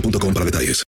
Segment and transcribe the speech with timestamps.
[0.00, 0.84] boostmobile.com para detalles.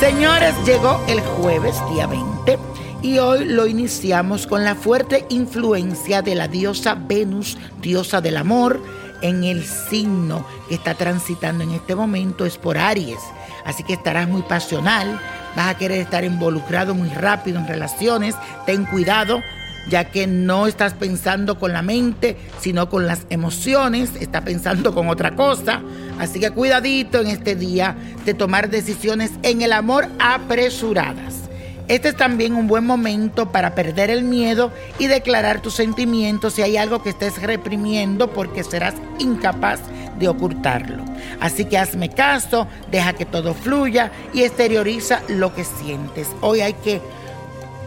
[0.00, 2.58] Señores, llegó el jueves, día 20,
[3.02, 8.82] y hoy lo iniciamos con la fuerte influencia de la diosa Venus, diosa del amor,
[9.20, 13.20] en el signo que está transitando en este momento es por Aries.
[13.64, 15.20] Así que estarás muy pasional,
[15.56, 18.34] vas a querer estar involucrado muy rápido en relaciones,
[18.66, 19.42] ten cuidado,
[19.88, 25.08] ya que no estás pensando con la mente, sino con las emociones, estás pensando con
[25.08, 25.80] otra cosa.
[26.18, 31.42] Así que cuidadito en este día de tomar decisiones en el amor apresuradas.
[31.88, 36.62] Este es también un buen momento para perder el miedo y declarar tus sentimientos si
[36.62, 39.80] hay algo que estés reprimiendo porque serás incapaz
[40.28, 41.04] ocultarlo.
[41.40, 46.28] Así que hazme caso, deja que todo fluya y exterioriza lo que sientes.
[46.40, 47.00] Hoy hay que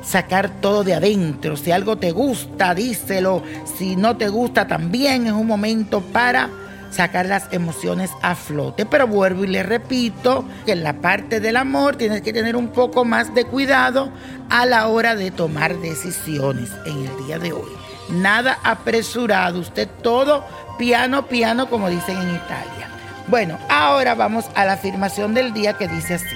[0.04, 1.58] sacar todo de adentro.
[1.58, 3.44] Si algo te gusta, díselo.
[3.78, 6.50] Si no te gusta, también es un momento para
[6.92, 8.86] sacar las emociones a flote.
[8.86, 12.70] Pero vuelvo y le repito que en la parte del amor tienes que tener un
[12.70, 14.12] poco más de cuidado
[14.50, 17.72] a la hora de tomar decisiones en el día de hoy.
[18.10, 20.46] Nada apresurado, usted todo
[20.78, 22.90] piano, piano, como dicen en Italia.
[23.28, 26.36] Bueno, ahora vamos a la afirmación del día que dice así.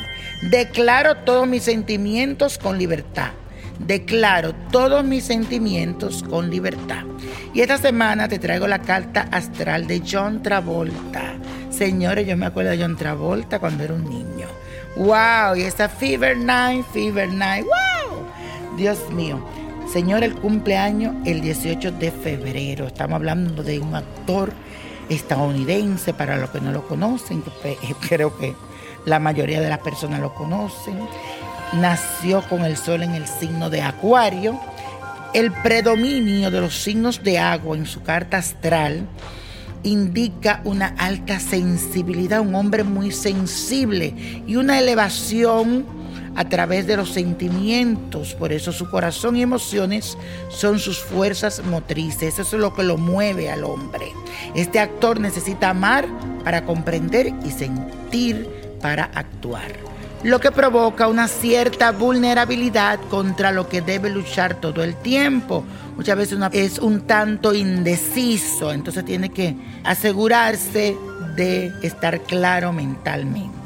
[0.49, 3.31] Declaro todos mis sentimientos con libertad.
[3.77, 7.03] Declaro todos mis sentimientos con libertad.
[7.53, 11.35] Y esta semana te traigo la carta astral de John Travolta.
[11.69, 14.47] Señores, yo me acuerdo de John Travolta cuando era un niño.
[14.95, 15.55] ¡Wow!
[15.55, 17.65] Y esta Fever Night, Fever Night.
[17.65, 18.77] ¡Wow!
[18.77, 19.39] Dios mío.
[19.91, 22.85] Señor, el cumpleaños el 18 de febrero.
[22.85, 24.53] Estamos hablando de un actor
[25.09, 27.43] estadounidense, para los que no lo conocen,
[28.07, 28.53] creo que
[29.05, 30.99] la mayoría de las personas lo conocen.
[31.73, 34.59] Nació con el sol en el signo de Acuario.
[35.33, 39.07] El predominio de los signos de agua en su carta astral
[39.81, 44.13] indica una alta sensibilidad, un hombre muy sensible
[44.45, 45.98] y una elevación
[46.39, 48.33] a través de los sentimientos.
[48.33, 50.17] Por eso su corazón y emociones
[50.47, 52.39] son sus fuerzas motrices.
[52.39, 54.13] Eso es lo que lo mueve al hombre.
[54.55, 56.07] Este actor necesita amar
[56.45, 58.47] para comprender y sentir
[58.81, 59.73] para actuar.
[60.23, 65.65] Lo que provoca una cierta vulnerabilidad contra lo que debe luchar todo el tiempo.
[65.97, 70.95] Muchas veces es un tanto indeciso, entonces tiene que asegurarse
[71.35, 73.58] de estar claro mentalmente.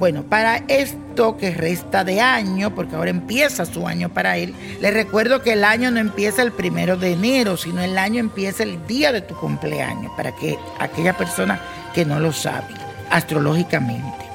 [0.00, 4.94] Bueno, para esto que resta de año, porque ahora empieza su año para él, les
[4.94, 8.86] recuerdo que el año no empieza el primero de enero, sino el año empieza el
[8.86, 11.60] día de tu cumpleaños, para que aquella persona
[11.92, 12.72] que no lo sabe,
[13.10, 14.29] astrológicamente.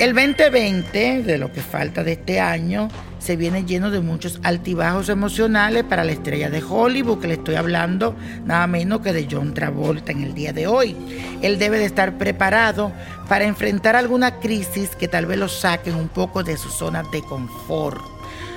[0.00, 2.88] El 2020, de lo que falta de este año,
[3.20, 7.54] se viene lleno de muchos altibajos emocionales para la estrella de Hollywood, que le estoy
[7.54, 10.96] hablando nada menos que de John Travolta en el día de hoy.
[11.42, 12.92] Él debe de estar preparado
[13.28, 17.22] para enfrentar alguna crisis que tal vez lo saquen un poco de su zona de
[17.22, 18.13] confort.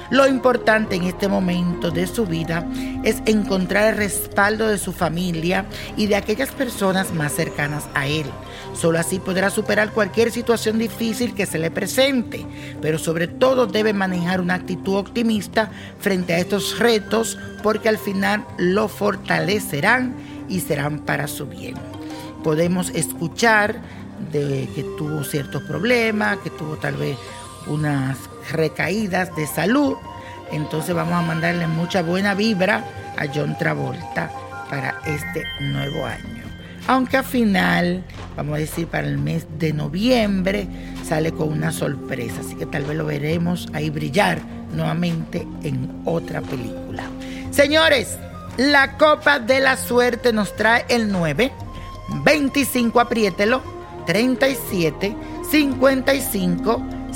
[0.10, 2.66] Lo importante en este momento de su vida
[3.04, 5.66] es encontrar el respaldo de su familia
[5.98, 8.26] y de aquellas personas más cercanas a él.
[8.74, 12.46] Solo así podrá superar cualquier situación difícil que se le presente,
[12.82, 18.46] pero sobre todo debe manejar una actitud optimista frente a estos retos porque al final
[18.58, 20.16] lo fortalecerán
[20.48, 21.76] y serán para su bien.
[22.44, 23.82] Podemos escuchar
[24.32, 27.18] de que tuvo ciertos problemas, que tuvo tal vez
[27.68, 28.18] unas
[28.52, 29.96] recaídas de salud.
[30.52, 32.84] Entonces vamos a mandarle mucha buena vibra
[33.18, 34.32] a John Travolta
[34.70, 36.44] para este nuevo año.
[36.88, 38.04] Aunque al final,
[38.38, 40.68] vamos a decir para el mes de noviembre,
[41.04, 42.40] sale con una sorpresa.
[42.40, 44.40] Así que tal vez lo veremos ahí brillar
[44.74, 47.04] nuevamente en otra película.
[47.52, 48.18] Señores,
[48.56, 51.52] la Copa de la Suerte nos trae el 9,
[52.24, 53.62] 25, apriételo,
[54.06, 55.14] 37,
[55.50, 56.86] 55,